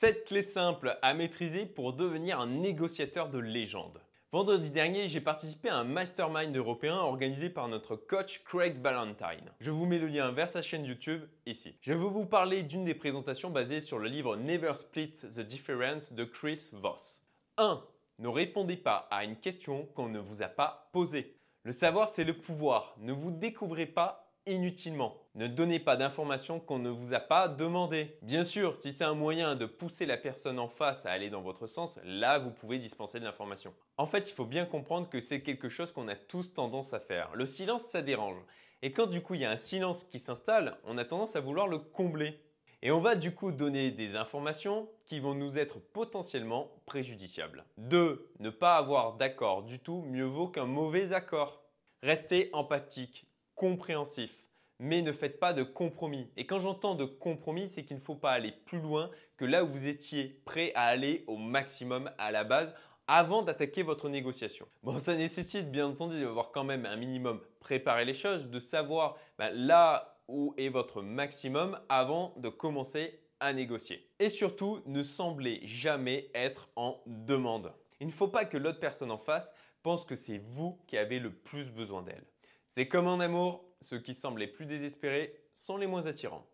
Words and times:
7 0.00 0.26
clés 0.26 0.42
simples 0.42 0.96
à 1.02 1.12
maîtriser 1.12 1.66
pour 1.66 1.92
devenir 1.92 2.38
un 2.38 2.46
négociateur 2.46 3.30
de 3.30 3.40
légende. 3.40 4.00
Vendredi 4.30 4.70
dernier, 4.70 5.08
j'ai 5.08 5.20
participé 5.20 5.70
à 5.70 5.78
un 5.78 5.82
mastermind 5.82 6.56
européen 6.56 6.94
organisé 6.94 7.50
par 7.50 7.66
notre 7.66 7.96
coach 7.96 8.44
Craig 8.44 8.80
Ballantyne. 8.80 9.50
Je 9.58 9.72
vous 9.72 9.86
mets 9.86 9.98
le 9.98 10.06
lien 10.06 10.30
vers 10.30 10.48
sa 10.48 10.62
chaîne 10.62 10.84
YouTube 10.84 11.22
ici. 11.46 11.74
Je 11.80 11.92
vais 11.92 11.98
vous 11.98 12.26
parler 12.26 12.62
d'une 12.62 12.84
des 12.84 12.94
présentations 12.94 13.50
basées 13.50 13.80
sur 13.80 13.98
le 13.98 14.08
livre 14.08 14.36
Never 14.36 14.74
Split 14.76 15.14
the 15.14 15.40
Difference 15.40 16.12
de 16.12 16.22
Chris 16.22 16.68
Voss. 16.74 17.24
1. 17.56 17.82
Ne 18.20 18.28
répondez 18.28 18.76
pas 18.76 19.08
à 19.10 19.24
une 19.24 19.34
question 19.34 19.86
qu'on 19.96 20.08
ne 20.08 20.20
vous 20.20 20.42
a 20.42 20.48
pas 20.48 20.90
posée. 20.92 21.34
Le 21.64 21.72
savoir, 21.72 22.08
c'est 22.08 22.22
le 22.22 22.38
pouvoir. 22.38 22.94
Ne 23.00 23.12
vous 23.12 23.32
découvrez 23.32 23.86
pas 23.86 24.27
inutilement. 24.48 25.16
Ne 25.34 25.46
donnez 25.46 25.78
pas 25.78 25.96
d'informations 25.96 26.60
qu'on 26.60 26.78
ne 26.78 26.90
vous 26.90 27.14
a 27.14 27.20
pas 27.20 27.48
demandées. 27.48 28.16
Bien 28.22 28.44
sûr, 28.44 28.76
si 28.76 28.92
c'est 28.92 29.04
un 29.04 29.14
moyen 29.14 29.54
de 29.54 29.66
pousser 29.66 30.06
la 30.06 30.16
personne 30.16 30.58
en 30.58 30.68
face 30.68 31.06
à 31.06 31.12
aller 31.12 31.30
dans 31.30 31.42
votre 31.42 31.66
sens, 31.66 31.98
là, 32.04 32.38
vous 32.38 32.50
pouvez 32.50 32.78
dispenser 32.78 33.20
de 33.20 33.24
l'information. 33.24 33.72
En 33.96 34.06
fait, 34.06 34.30
il 34.30 34.34
faut 34.34 34.44
bien 34.44 34.66
comprendre 34.66 35.08
que 35.08 35.20
c'est 35.20 35.42
quelque 35.42 35.68
chose 35.68 35.92
qu'on 35.92 36.08
a 36.08 36.16
tous 36.16 36.54
tendance 36.54 36.92
à 36.94 37.00
faire. 37.00 37.30
Le 37.34 37.46
silence, 37.46 37.82
ça 37.82 38.02
dérange. 38.02 38.40
Et 38.82 38.92
quand 38.92 39.06
du 39.06 39.22
coup, 39.22 39.34
il 39.34 39.40
y 39.40 39.44
a 39.44 39.50
un 39.50 39.56
silence 39.56 40.04
qui 40.04 40.18
s'installe, 40.18 40.76
on 40.84 40.98
a 40.98 41.04
tendance 41.04 41.36
à 41.36 41.40
vouloir 41.40 41.68
le 41.68 41.78
combler. 41.78 42.40
Et 42.80 42.92
on 42.92 43.00
va 43.00 43.16
du 43.16 43.34
coup 43.34 43.50
donner 43.50 43.90
des 43.90 44.14
informations 44.14 44.88
qui 45.04 45.18
vont 45.18 45.34
nous 45.34 45.58
être 45.58 45.80
potentiellement 45.80 46.70
préjudiciables. 46.86 47.64
2. 47.78 48.30
Ne 48.38 48.50
pas 48.50 48.76
avoir 48.76 49.16
d'accord 49.16 49.64
du 49.64 49.80
tout, 49.80 50.02
mieux 50.02 50.24
vaut 50.24 50.48
qu'un 50.48 50.66
mauvais 50.66 51.12
accord. 51.12 51.62
Restez 52.02 52.50
empathique, 52.52 53.26
compréhensif, 53.58 54.46
mais 54.78 55.02
ne 55.02 55.12
faites 55.12 55.40
pas 55.40 55.52
de 55.52 55.64
compromis. 55.64 56.30
Et 56.36 56.46
quand 56.46 56.60
j'entends 56.60 56.94
de 56.94 57.04
compromis, 57.04 57.68
c'est 57.68 57.84
qu'il 57.84 57.96
ne 57.96 58.00
faut 58.00 58.14
pas 58.14 58.30
aller 58.30 58.52
plus 58.52 58.80
loin 58.80 59.10
que 59.36 59.44
là 59.44 59.64
où 59.64 59.66
vous 59.66 59.88
étiez 59.88 60.40
prêt 60.44 60.72
à 60.74 60.84
aller 60.84 61.24
au 61.26 61.36
maximum 61.36 62.10
à 62.16 62.30
la 62.30 62.44
base 62.44 62.72
avant 63.08 63.42
d'attaquer 63.42 63.82
votre 63.82 64.08
négociation. 64.08 64.68
Bon, 64.82 64.98
ça 64.98 65.16
nécessite 65.16 65.70
bien 65.70 65.88
entendu 65.88 66.20
d'avoir 66.20 66.52
quand 66.52 66.64
même 66.64 66.86
un 66.86 66.96
minimum 66.96 67.40
préparé 67.58 68.04
les 68.04 68.14
choses, 68.14 68.48
de 68.48 68.58
savoir 68.60 69.16
ben, 69.38 69.50
là 69.50 70.16
où 70.28 70.54
est 70.56 70.68
votre 70.68 71.02
maximum 71.02 71.78
avant 71.88 72.34
de 72.36 72.48
commencer 72.48 73.18
à 73.40 73.52
négocier. 73.52 74.08
Et 74.20 74.28
surtout, 74.28 74.82
ne 74.86 75.02
semblez 75.02 75.60
jamais 75.64 76.30
être 76.34 76.68
en 76.76 77.00
demande. 77.06 77.72
Il 78.00 78.06
ne 78.06 78.12
faut 78.12 78.28
pas 78.28 78.44
que 78.44 78.56
l'autre 78.56 78.78
personne 78.78 79.10
en 79.10 79.18
face 79.18 79.52
pense 79.82 80.04
que 80.04 80.16
c'est 80.16 80.38
vous 80.38 80.78
qui 80.86 80.96
avez 80.96 81.18
le 81.18 81.32
plus 81.32 81.70
besoin 81.70 82.02
d'elle. 82.02 82.24
C'est 82.68 82.88
comme 82.88 83.08
en 83.08 83.20
amour, 83.20 83.64
ceux 83.80 83.98
qui 83.98 84.14
semblent 84.14 84.40
les 84.40 84.46
plus 84.46 84.66
désespérés 84.66 85.34
sont 85.54 85.76
les 85.76 85.86
moins 85.86 86.06
attirants. 86.06 86.46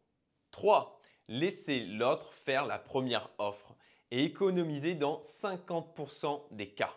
3. 0.50 1.00
Laissez 1.28 1.80
l'autre 1.80 2.32
faire 2.32 2.66
la 2.66 2.78
première 2.78 3.30
offre 3.38 3.74
et 4.10 4.24
économiser 4.24 4.94
dans 4.94 5.20
50% 5.20 6.42
des 6.52 6.70
cas. 6.70 6.94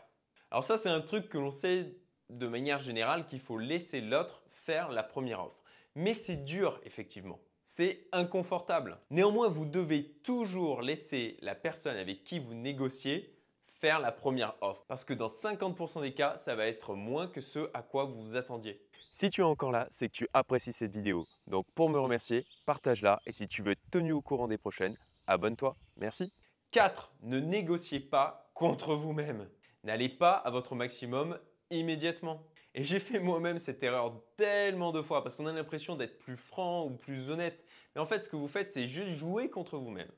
Alors 0.52 0.64
ça, 0.64 0.78
c'est 0.78 0.90
un 0.90 1.02
truc 1.02 1.30
que 1.30 1.38
l'on 1.38 1.52
sait 1.52 1.98
de 2.30 2.48
manière 2.48 2.80
générale 2.80 3.26
qu'il 3.26 3.40
faut 3.40 3.58
laisser 3.58 4.02
l'autre 4.02 4.44
faire 4.52 4.90
la 4.92 5.04
première 5.04 5.42
offre. 5.42 5.64
Mais 5.96 6.14
c'est 6.14 6.44
dur, 6.44 6.80
effectivement. 6.84 7.40
C'est 7.64 8.08
inconfortable. 8.12 9.00
Néanmoins, 9.10 9.50
vous 9.50 9.66
devez 9.66 10.14
toujours 10.24 10.82
laisser 10.82 11.38
la 11.42 11.56
personne 11.56 11.98
avec 11.98 12.24
qui 12.24 12.40
vous 12.40 12.54
négociez 12.54 13.34
faire 13.66 14.00
la 14.00 14.12
première 14.12 14.56
offre. 14.62 14.86
Parce 14.88 15.04
que 15.04 15.14
dans 15.14 15.28
50% 15.28 16.02
des 16.02 16.14
cas, 16.14 16.38
ça 16.38 16.56
va 16.56 16.68
être 16.68 16.96
moins 16.96 17.28
que 17.28 17.42
ce 17.42 17.70
à 17.74 17.82
quoi 17.82 18.06
vous 18.06 18.22
vous 18.22 18.36
attendiez. 18.36 18.87
Si 19.12 19.30
tu 19.30 19.42
es 19.42 19.44
encore 19.44 19.72
là, 19.72 19.88
c'est 19.90 20.08
que 20.08 20.14
tu 20.14 20.28
apprécies 20.34 20.74
cette 20.74 20.92
vidéo. 20.92 21.26
Donc 21.48 21.66
pour 21.74 21.90
me 21.90 22.00
remercier, 22.00 22.46
partage-la 22.66 23.20
et 23.26 23.32
si 23.32 23.48
tu 23.48 23.64
veux 23.64 23.72
être 23.72 23.90
tenu 23.92 24.12
au 24.12 24.22
courant 24.22 24.48
des 24.48 24.58
prochaines, 24.58 24.96
abonne-toi. 25.26 25.76
Merci. 25.98 26.32
4. 26.72 27.14
Ne 27.22 27.40
négociez 27.40 28.00
pas 28.00 28.52
contre 28.54 28.96
vous-même. 28.96 29.50
N'allez 29.84 30.10
pas 30.10 30.34
à 30.34 30.50
votre 30.50 30.76
maximum 30.76 31.40
immédiatement. 31.70 32.44
Et 32.76 32.84
j'ai 32.84 33.00
fait 33.00 33.20
moi-même 33.20 33.58
cette 33.58 33.82
erreur 33.82 34.22
tellement 34.36 34.92
de 34.92 35.02
fois 35.02 35.24
parce 35.24 35.36
qu'on 35.36 35.48
a 35.48 35.52
l'impression 35.52 35.96
d'être 35.96 36.20
plus 36.20 36.38
franc 36.38 36.86
ou 36.86 36.92
plus 36.92 37.32
honnête. 37.32 37.66
Mais 37.96 38.02
en 38.02 38.06
fait, 38.06 38.24
ce 38.24 38.30
que 38.30 38.36
vous 38.36 38.48
faites, 38.48 38.72
c'est 38.72 38.88
juste 38.88 39.10
jouer 39.10 39.50
contre 39.50 39.78
vous-même. 39.78 40.12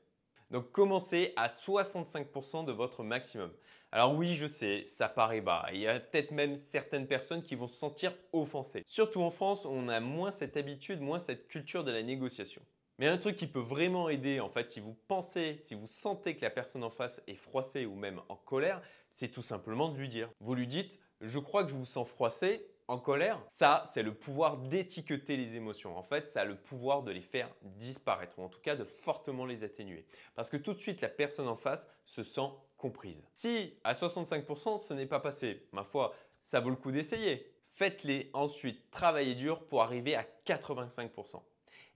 Donc 0.50 0.72
commencez 0.72 1.32
à 1.36 1.46
65% 1.46 2.64
de 2.64 2.72
votre 2.72 3.04
maximum. 3.04 3.52
Alors 3.92 4.14
oui, 4.14 4.34
je 4.34 4.46
sais, 4.46 4.84
ça 4.84 5.08
paraît 5.08 5.40
bas. 5.40 5.66
Il 5.72 5.80
y 5.80 5.88
a 5.88 5.98
peut-être 5.98 6.30
même 6.30 6.56
certaines 6.56 7.06
personnes 7.06 7.42
qui 7.42 7.54
vont 7.56 7.66
se 7.66 7.74
sentir 7.74 8.14
offensées. 8.32 8.82
Surtout 8.86 9.22
en 9.22 9.30
France, 9.30 9.64
on 9.64 9.88
a 9.88 10.00
moins 10.00 10.30
cette 10.30 10.56
habitude, 10.56 11.00
moins 11.00 11.18
cette 11.18 11.48
culture 11.48 11.82
de 11.84 11.90
la 11.90 12.02
négociation. 12.02 12.62
Mais 12.98 13.08
un 13.08 13.16
truc 13.16 13.34
qui 13.34 13.46
peut 13.46 13.60
vraiment 13.60 14.08
aider, 14.08 14.40
en 14.40 14.50
fait, 14.50 14.68
si 14.68 14.78
vous 14.78 14.94
pensez, 15.08 15.56
si 15.62 15.74
vous 15.74 15.86
sentez 15.86 16.36
que 16.36 16.42
la 16.42 16.50
personne 16.50 16.84
en 16.84 16.90
face 16.90 17.22
est 17.26 17.34
froissée 17.34 17.86
ou 17.86 17.94
même 17.94 18.20
en 18.28 18.36
colère, 18.36 18.82
c'est 19.08 19.28
tout 19.28 19.42
simplement 19.42 19.88
de 19.88 19.98
lui 19.98 20.08
dire. 20.08 20.28
Vous 20.40 20.54
lui 20.54 20.66
dites, 20.66 21.00
je 21.20 21.38
crois 21.38 21.64
que 21.64 21.70
je 21.70 21.76
vous 21.76 21.86
sens 21.86 22.06
froissé, 22.06 22.66
en 22.90 22.98
colère, 22.98 23.40
ça, 23.46 23.84
c'est 23.86 24.02
le 24.02 24.12
pouvoir 24.12 24.56
d'étiqueter 24.56 25.36
les 25.36 25.54
émotions. 25.54 25.96
En 25.96 26.02
fait, 26.02 26.26
ça 26.26 26.40
a 26.40 26.44
le 26.44 26.56
pouvoir 26.56 27.04
de 27.04 27.12
les 27.12 27.20
faire 27.20 27.48
disparaître, 27.62 28.36
ou 28.40 28.42
en 28.42 28.48
tout 28.48 28.58
cas 28.58 28.74
de 28.74 28.82
fortement 28.82 29.46
les 29.46 29.62
atténuer. 29.62 30.04
Parce 30.34 30.50
que 30.50 30.56
tout 30.56 30.74
de 30.74 30.80
suite, 30.80 31.00
la 31.00 31.08
personne 31.08 31.46
en 31.46 31.54
face 31.54 31.88
se 32.04 32.24
sent 32.24 32.48
comprise. 32.76 33.24
Si 33.32 33.78
à 33.84 33.92
65%, 33.92 34.78
ce 34.78 34.92
n'est 34.92 35.06
pas 35.06 35.20
passé, 35.20 35.68
ma 35.70 35.84
foi, 35.84 36.12
ça 36.42 36.58
vaut 36.58 36.70
le 36.70 36.74
coup 36.74 36.90
d'essayer. 36.90 37.48
Faites-les 37.70 38.28
ensuite 38.32 38.90
travailler 38.90 39.36
dur 39.36 39.68
pour 39.68 39.82
arriver 39.82 40.16
à 40.16 40.26
85%. 40.44 41.40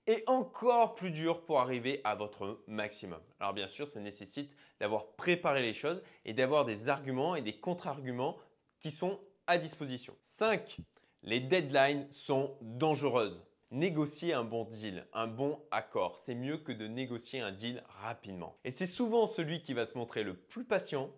Et 0.07 0.23
encore 0.29 0.95
plus 0.95 1.11
dur 1.11 1.45
pour 1.45 1.61
arriver 1.61 2.03
à 2.05 2.15
votre 2.15 2.63
maximum. 2.69 3.21
Alors 3.41 3.53
bien 3.53 3.67
sûr, 3.67 3.89
ça 3.89 3.99
nécessite 3.99 4.55
d'avoir 4.79 5.07
préparé 5.17 5.61
les 5.61 5.73
choses 5.73 6.01
et 6.25 6.35
d'avoir 6.35 6.65
des 6.65 6.89
arguments 6.89 7.35
et 7.35 7.43
des 7.43 7.59
contre-arguments 7.59 8.37
qui 8.79 8.93
sont 8.93 9.19
à 9.47 9.59
disposition. 9.59 10.17
5. 10.23 10.79
Les 11.23 11.41
deadlines 11.41 12.07
sont 12.11 12.57
dangereuses. 12.61 13.45
Négocier 13.71 14.35
un 14.35 14.45
bon 14.45 14.65
deal, 14.65 15.07
un 15.13 15.27
bon 15.27 15.59
accord, 15.71 16.19
c'est 16.19 16.35
mieux 16.35 16.59
que 16.59 16.71
de 16.71 16.87
négocier 16.87 17.41
un 17.41 17.51
deal 17.51 17.83
rapidement. 17.89 18.57
Et 18.65 18.71
c'est 18.71 18.87
souvent 18.87 19.27
celui 19.27 19.63
qui 19.63 19.75
va 19.75 19.85
se 19.85 19.99
montrer 19.99 20.23
le 20.23 20.35
plus 20.35 20.65
patient 20.65 21.11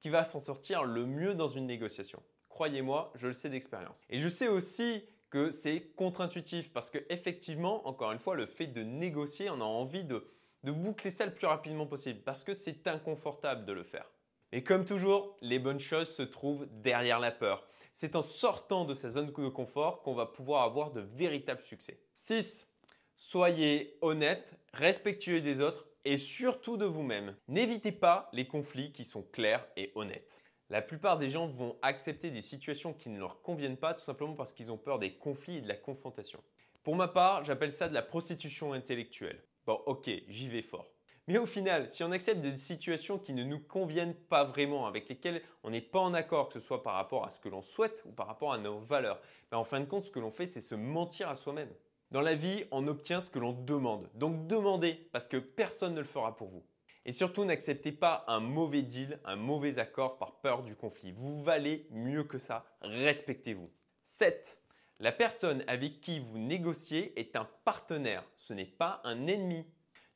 qui 0.00 0.10
va 0.10 0.24
s'en 0.24 0.40
sortir 0.40 0.84
le 0.84 1.06
mieux 1.06 1.34
dans 1.34 1.48
une 1.48 1.66
négociation. 1.66 2.22
Croyez-moi, 2.48 3.12
je 3.14 3.28
le 3.28 3.32
sais 3.32 3.48
d'expérience. 3.48 4.04
Et 4.10 4.18
je 4.18 4.28
sais 4.28 4.48
aussi 4.48 5.04
que 5.30 5.50
c'est 5.50 5.80
contre-intuitif 5.96 6.72
parce 6.72 6.90
que 6.90 6.98
effectivement, 7.08 7.86
encore 7.88 8.12
une 8.12 8.18
fois, 8.18 8.34
le 8.34 8.46
fait 8.46 8.66
de 8.66 8.82
négocier, 8.82 9.48
on 9.50 9.60
a 9.60 9.64
envie 9.64 10.04
de, 10.04 10.26
de 10.64 10.72
boucler 10.72 11.10
ça 11.10 11.26
le 11.26 11.34
plus 11.34 11.46
rapidement 11.46 11.86
possible 11.86 12.20
parce 12.20 12.44
que 12.44 12.54
c'est 12.54 12.86
inconfortable 12.86 13.64
de 13.64 13.72
le 13.72 13.84
faire. 13.84 14.10
Et 14.52 14.62
comme 14.62 14.84
toujours, 14.84 15.36
les 15.40 15.58
bonnes 15.58 15.80
choses 15.80 16.14
se 16.14 16.22
trouvent 16.22 16.66
derrière 16.70 17.20
la 17.20 17.32
peur. 17.32 17.66
C'est 17.92 18.14
en 18.16 18.22
sortant 18.22 18.84
de 18.84 18.94
sa 18.94 19.10
zone 19.10 19.26
de 19.26 19.48
confort 19.48 20.02
qu'on 20.02 20.14
va 20.14 20.26
pouvoir 20.26 20.62
avoir 20.62 20.92
de 20.92 21.00
véritables 21.00 21.62
succès. 21.62 22.00
6. 22.12 22.70
Soyez 23.16 23.96
honnête, 24.02 24.54
respectueux 24.74 25.40
des 25.40 25.60
autres 25.60 25.86
et 26.04 26.18
surtout 26.18 26.76
de 26.76 26.84
vous-même. 26.84 27.34
N'évitez 27.48 27.92
pas 27.92 28.28
les 28.32 28.46
conflits 28.46 28.92
qui 28.92 29.04
sont 29.04 29.22
clairs 29.22 29.66
et 29.76 29.92
honnêtes. 29.94 30.42
La 30.68 30.82
plupart 30.82 31.18
des 31.18 31.28
gens 31.28 31.46
vont 31.46 31.76
accepter 31.82 32.30
des 32.30 32.42
situations 32.42 32.92
qui 32.92 33.08
ne 33.08 33.18
leur 33.18 33.40
conviennent 33.40 33.76
pas 33.76 33.94
tout 33.94 34.04
simplement 34.04 34.34
parce 34.34 34.52
qu'ils 34.52 34.70
ont 34.70 34.78
peur 34.78 34.98
des 34.98 35.14
conflits 35.14 35.56
et 35.56 35.60
de 35.60 35.68
la 35.68 35.76
confrontation. 35.76 36.42
Pour 36.82 36.96
ma 36.96 37.08
part, 37.08 37.44
j'appelle 37.44 37.72
ça 37.72 37.88
de 37.88 37.94
la 37.94 38.02
prostitution 38.02 38.72
intellectuelle. 38.72 39.42
Bon, 39.64 39.80
ok, 39.86 40.10
j'y 40.28 40.48
vais 40.48 40.62
fort. 40.62 40.86
Mais 41.28 41.38
au 41.38 41.46
final, 41.46 41.88
si 41.88 42.04
on 42.04 42.12
accepte 42.12 42.40
des 42.40 42.56
situations 42.56 43.18
qui 43.18 43.32
ne 43.32 43.42
nous 43.42 43.58
conviennent 43.58 44.14
pas 44.14 44.44
vraiment, 44.44 44.86
avec 44.86 45.08
lesquelles 45.08 45.42
on 45.64 45.70
n'est 45.70 45.80
pas 45.80 45.98
en 45.98 46.14
accord, 46.14 46.46
que 46.46 46.54
ce 46.54 46.60
soit 46.60 46.84
par 46.84 46.94
rapport 46.94 47.24
à 47.24 47.30
ce 47.30 47.40
que 47.40 47.48
l'on 47.48 47.62
souhaite 47.62 48.04
ou 48.06 48.12
par 48.12 48.28
rapport 48.28 48.52
à 48.52 48.58
nos 48.58 48.78
valeurs, 48.78 49.20
ben 49.50 49.58
en 49.58 49.64
fin 49.64 49.80
de 49.80 49.86
compte, 49.86 50.04
ce 50.04 50.10
que 50.10 50.20
l'on 50.20 50.30
fait, 50.30 50.46
c'est 50.46 50.60
se 50.60 50.76
mentir 50.76 51.28
à 51.28 51.34
soi-même. 51.34 51.72
Dans 52.12 52.20
la 52.20 52.36
vie, 52.36 52.64
on 52.70 52.86
obtient 52.86 53.20
ce 53.20 53.28
que 53.28 53.40
l'on 53.40 53.52
demande. 53.52 54.08
Donc 54.14 54.46
demandez, 54.46 55.08
parce 55.10 55.26
que 55.26 55.38
personne 55.38 55.94
ne 55.94 56.00
le 56.00 56.06
fera 56.06 56.36
pour 56.36 56.48
vous. 56.48 56.64
Et 57.04 57.12
surtout, 57.12 57.44
n'acceptez 57.44 57.90
pas 57.90 58.24
un 58.28 58.38
mauvais 58.38 58.82
deal, 58.82 59.20
un 59.24 59.36
mauvais 59.36 59.78
accord 59.78 60.18
par 60.18 60.40
peur 60.40 60.62
du 60.62 60.76
conflit. 60.76 61.10
Vous 61.10 61.42
valez 61.42 61.88
mieux 61.90 62.22
que 62.22 62.38
ça. 62.38 62.64
Respectez-vous. 62.82 63.70
7. 64.02 64.62
La 65.00 65.12
personne 65.12 65.64
avec 65.66 66.00
qui 66.00 66.20
vous 66.20 66.38
négociez 66.38 67.18
est 67.18 67.36
un 67.36 67.48
partenaire. 67.64 68.24
Ce 68.36 68.52
n'est 68.52 68.64
pas 68.64 69.00
un 69.04 69.26
ennemi. 69.26 69.66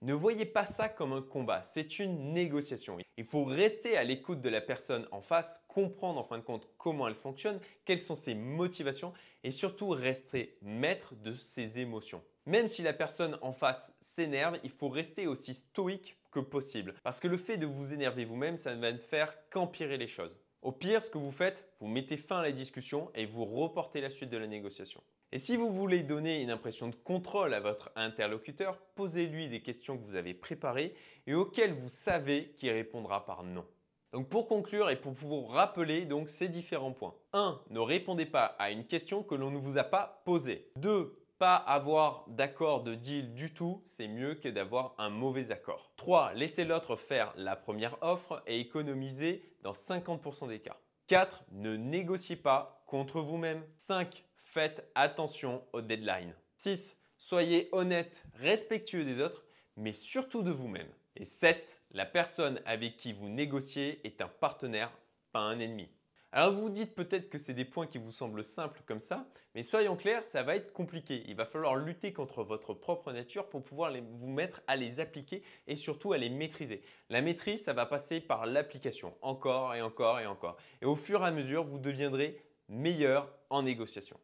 Ne 0.02 0.14
voyez 0.14 0.46
pas 0.46 0.64
ça 0.64 0.88
comme 0.88 1.12
un 1.12 1.20
combat, 1.20 1.62
c'est 1.62 1.98
une 1.98 2.32
négociation. 2.32 2.96
Il 3.18 3.24
faut 3.26 3.44
rester 3.44 3.98
à 3.98 4.02
l'écoute 4.02 4.40
de 4.40 4.48
la 4.48 4.62
personne 4.62 5.06
en 5.12 5.20
face, 5.20 5.62
comprendre 5.68 6.18
en 6.18 6.24
fin 6.24 6.38
de 6.38 6.42
compte 6.42 6.66
comment 6.78 7.06
elle 7.06 7.14
fonctionne, 7.14 7.60
quelles 7.84 7.98
sont 7.98 8.14
ses 8.14 8.34
motivations 8.34 9.12
et 9.44 9.50
surtout 9.50 9.90
rester 9.90 10.56
maître 10.62 11.14
de 11.16 11.34
ses 11.34 11.80
émotions. 11.80 12.24
Même 12.46 12.66
si 12.66 12.80
la 12.80 12.94
personne 12.94 13.36
en 13.42 13.52
face 13.52 13.94
s'énerve, 14.00 14.58
il 14.64 14.70
faut 14.70 14.88
rester 14.88 15.26
aussi 15.26 15.52
stoïque 15.52 16.16
que 16.30 16.40
possible. 16.40 16.94
Parce 17.02 17.20
que 17.20 17.28
le 17.28 17.36
fait 17.36 17.58
de 17.58 17.66
vous 17.66 17.92
énerver 17.92 18.24
vous-même, 18.24 18.56
ça 18.56 18.74
ne 18.74 18.80
va 18.80 18.96
faire 18.96 19.36
qu'empirer 19.50 19.98
les 19.98 20.08
choses. 20.08 20.38
Au 20.62 20.72
pire, 20.72 21.02
ce 21.02 21.10
que 21.10 21.18
vous 21.18 21.30
faites, 21.30 21.70
vous 21.78 21.88
mettez 21.88 22.16
fin 22.16 22.38
à 22.38 22.42
la 22.42 22.52
discussion 22.52 23.10
et 23.14 23.26
vous 23.26 23.44
reportez 23.44 24.00
la 24.00 24.08
suite 24.08 24.30
de 24.30 24.38
la 24.38 24.46
négociation. 24.46 25.02
Et 25.32 25.38
si 25.38 25.56
vous 25.56 25.70
voulez 25.70 26.02
donner 26.02 26.42
une 26.42 26.50
impression 26.50 26.88
de 26.88 26.96
contrôle 26.96 27.54
à 27.54 27.60
votre 27.60 27.92
interlocuteur, 27.94 28.78
posez-lui 28.96 29.48
des 29.48 29.62
questions 29.62 29.96
que 29.96 30.02
vous 30.02 30.16
avez 30.16 30.34
préparées 30.34 30.94
et 31.28 31.34
auxquelles 31.34 31.72
vous 31.72 31.88
savez 31.88 32.56
qu'il 32.58 32.70
répondra 32.70 33.24
par 33.24 33.44
non. 33.44 33.64
Donc 34.12 34.28
pour 34.28 34.48
conclure 34.48 34.90
et 34.90 35.00
pour 35.00 35.12
vous 35.12 35.44
rappeler 35.44 36.04
donc 36.04 36.28
ces 36.28 36.48
différents 36.48 36.90
points. 36.90 37.14
1. 37.32 37.60
Ne 37.70 37.78
répondez 37.78 38.26
pas 38.26 38.44
à 38.58 38.72
une 38.72 38.84
question 38.84 39.22
que 39.22 39.36
l'on 39.36 39.52
ne 39.52 39.58
vous 39.58 39.78
a 39.78 39.84
pas 39.84 40.20
posée. 40.24 40.68
2. 40.76 41.16
Pas 41.38 41.54
avoir 41.54 42.24
d'accord 42.26 42.82
de 42.82 42.96
deal 42.96 43.32
du 43.32 43.54
tout, 43.54 43.82
c'est 43.86 44.08
mieux 44.08 44.34
que 44.34 44.48
d'avoir 44.48 44.94
un 44.98 45.10
mauvais 45.10 45.52
accord. 45.52 45.92
3. 45.96 46.34
Laissez 46.34 46.64
l'autre 46.64 46.96
faire 46.96 47.32
la 47.36 47.54
première 47.54 47.96
offre 48.02 48.42
et 48.48 48.58
économiser 48.58 49.44
dans 49.62 49.70
50% 49.70 50.48
des 50.48 50.58
cas. 50.58 50.76
4. 51.06 51.44
Ne 51.52 51.76
négociez 51.76 52.36
pas 52.36 52.82
contre 52.86 53.20
vous-même. 53.20 53.64
5. 53.76 54.24
Faites 54.52 54.90
attention 54.96 55.62
aux 55.72 55.80
deadlines. 55.80 56.34
6. 56.56 56.98
Soyez 57.16 57.68
honnête, 57.70 58.24
respectueux 58.34 59.04
des 59.04 59.22
autres, 59.22 59.44
mais 59.76 59.92
surtout 59.92 60.42
de 60.42 60.50
vous-même. 60.50 60.88
Et 61.14 61.24
7. 61.24 61.80
La 61.92 62.04
personne 62.04 62.60
avec 62.64 62.96
qui 62.96 63.12
vous 63.12 63.28
négociez 63.28 64.04
est 64.04 64.20
un 64.20 64.26
partenaire, 64.26 64.90
pas 65.30 65.38
un 65.38 65.60
ennemi. 65.60 65.88
Alors 66.32 66.50
vous 66.50 66.62
vous 66.62 66.68
dites 66.68 66.96
peut-être 66.96 67.30
que 67.30 67.38
c'est 67.38 67.54
des 67.54 67.64
points 67.64 67.86
qui 67.86 67.98
vous 67.98 68.10
semblent 68.10 68.42
simples 68.42 68.82
comme 68.86 68.98
ça, 68.98 69.24
mais 69.54 69.62
soyons 69.62 69.94
clairs, 69.94 70.24
ça 70.24 70.42
va 70.42 70.56
être 70.56 70.72
compliqué. 70.72 71.22
Il 71.28 71.36
va 71.36 71.44
falloir 71.44 71.76
lutter 71.76 72.12
contre 72.12 72.42
votre 72.42 72.74
propre 72.74 73.12
nature 73.12 73.48
pour 73.48 73.62
pouvoir 73.62 73.92
vous 73.92 74.30
mettre 74.30 74.62
à 74.66 74.74
les 74.74 74.98
appliquer 74.98 75.44
et 75.68 75.76
surtout 75.76 76.12
à 76.12 76.18
les 76.18 76.28
maîtriser. 76.28 76.82
La 77.08 77.22
maîtrise, 77.22 77.62
ça 77.62 77.72
va 77.72 77.86
passer 77.86 78.20
par 78.20 78.46
l'application, 78.46 79.16
encore 79.22 79.76
et 79.76 79.80
encore 79.80 80.18
et 80.18 80.26
encore. 80.26 80.56
Et 80.82 80.86
au 80.86 80.96
fur 80.96 81.22
et 81.22 81.28
à 81.28 81.30
mesure, 81.30 81.62
vous 81.62 81.78
deviendrez 81.78 82.36
meilleur 82.68 83.32
en 83.48 83.62
négociation. 83.62 84.18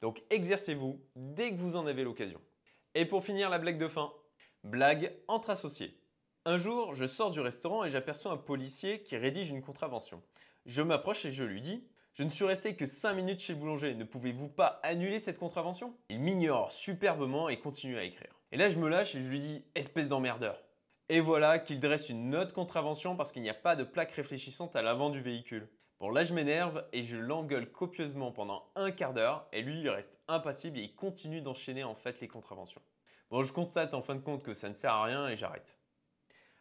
Donc 0.00 0.22
exercez-vous 0.30 1.00
dès 1.16 1.50
que 1.50 1.60
vous 1.60 1.76
en 1.76 1.86
avez 1.86 2.04
l'occasion. 2.04 2.40
Et 2.94 3.06
pour 3.06 3.24
finir, 3.24 3.50
la 3.50 3.58
blague 3.58 3.78
de 3.78 3.88
fin. 3.88 4.12
Blague 4.62 5.12
entre 5.28 5.50
associés. 5.50 5.98
Un 6.44 6.58
jour, 6.58 6.94
je 6.94 7.06
sors 7.06 7.30
du 7.30 7.40
restaurant 7.40 7.84
et 7.84 7.90
j'aperçois 7.90 8.32
un 8.32 8.36
policier 8.36 9.02
qui 9.02 9.16
rédige 9.16 9.50
une 9.50 9.62
contravention. 9.62 10.22
Je 10.66 10.82
m'approche 10.82 11.24
et 11.24 11.32
je 11.32 11.42
lui 11.42 11.60
dis 11.60 11.86
Je 12.12 12.22
ne 12.22 12.28
suis 12.28 12.44
resté 12.44 12.76
que 12.76 12.86
5 12.86 13.14
minutes 13.14 13.40
chez 13.40 13.54
le 13.54 13.58
boulanger, 13.58 13.94
ne 13.94 14.04
pouvez-vous 14.04 14.48
pas 14.48 14.80
annuler 14.82 15.18
cette 15.20 15.38
contravention? 15.38 15.96
Il 16.08 16.20
m'ignore 16.20 16.70
superbement 16.70 17.48
et 17.48 17.58
continue 17.58 17.98
à 17.98 18.04
écrire. 18.04 18.34
Et 18.52 18.56
là, 18.56 18.68
je 18.68 18.78
me 18.78 18.88
lâche 18.88 19.14
et 19.14 19.22
je 19.22 19.28
lui 19.28 19.40
dis 19.40 19.64
Espèce 19.74 20.08
d'emmerdeur. 20.08 20.62
Et 21.08 21.20
voilà 21.20 21.58
qu'il 21.58 21.80
dresse 21.80 22.08
une 22.08 22.34
autre 22.34 22.54
contravention 22.54 23.16
parce 23.16 23.32
qu'il 23.32 23.42
n'y 23.42 23.50
a 23.50 23.54
pas 23.54 23.76
de 23.76 23.84
plaque 23.84 24.12
réfléchissante 24.12 24.76
à 24.76 24.82
l'avant 24.82 25.10
du 25.10 25.20
véhicule. 25.20 25.68
Bon 26.04 26.10
là 26.10 26.22
je 26.22 26.34
m'énerve 26.34 26.84
et 26.92 27.02
je 27.02 27.16
l'engueule 27.16 27.72
copieusement 27.72 28.30
pendant 28.30 28.70
un 28.74 28.90
quart 28.90 29.14
d'heure 29.14 29.48
et 29.54 29.62
lui 29.62 29.80
il 29.80 29.88
reste 29.88 30.20
impassible 30.28 30.78
et 30.78 30.82
il 30.82 30.94
continue 30.94 31.40
d'enchaîner 31.40 31.82
en 31.82 31.94
fait 31.94 32.20
les 32.20 32.28
contraventions. 32.28 32.82
Bon 33.30 33.40
je 33.40 33.50
constate 33.54 33.94
en 33.94 34.02
fin 34.02 34.14
de 34.14 34.20
compte 34.20 34.42
que 34.42 34.52
ça 34.52 34.68
ne 34.68 34.74
sert 34.74 34.92
à 34.92 35.04
rien 35.04 35.28
et 35.28 35.36
j'arrête. 35.36 35.78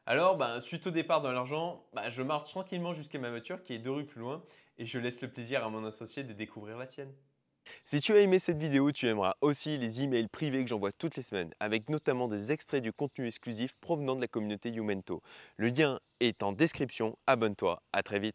Alors, 0.06 0.38
ben, 0.38 0.62
suite 0.62 0.88
au 0.88 0.92
départ 0.92 1.22
de 1.22 1.28
l'argent, 1.28 1.86
ben, 1.92 2.10
je 2.10 2.24
marche 2.24 2.51
tranquillement 2.51 2.94
jusqu'à 2.94 3.19
ma 3.19 3.31
voiture 3.31 3.62
qui 3.62 3.74
est 3.74 3.80
deux 3.80 3.92
rues 3.92 4.06
plus 4.06 4.22
loin 4.22 4.42
et 4.78 4.86
je 4.86 4.98
laisse 4.98 5.19
le 5.19 5.30
plaisir 5.30 5.66
à 5.66 5.69
mon 5.69 5.84
associé 5.84 6.24
de 6.24 6.31
découvrir 6.31 6.78
la 6.78 6.88
sienne. 6.88 7.13
Si 7.86 8.00
tu 8.00 8.13
as 8.13 8.22
aimé 8.22 8.40
cette 8.40 8.57
vidéo, 8.57 8.92
tu 8.92 9.07
aimeras 9.07 9.36
aussi 9.42 9.78
les 9.78 10.01
emails 10.01 10.28
privés 10.28 10.63
que 10.63 10.69
j'envoie 10.69 10.92
toutes 10.92 11.18
les 11.18 11.24
semaines, 11.24 11.54
avec 11.60 11.90
notamment 11.90 12.28
des 12.28 12.51
extraits 12.51 12.81
du 12.81 12.94
contenu 12.94 13.28
exclusif 13.28 13.74
provenant 13.81 14.16
de 14.16 14.22
la 14.22 14.28
communauté 14.28 14.69
Youmento. 14.69 15.22
Le 15.57 15.68
lien 15.68 16.00
est 16.22 16.44
en 16.44 16.54
description, 16.54 17.18
abonne-toi, 17.28 17.81
à 17.92 18.04
très 18.04 18.19
vite 18.19 18.31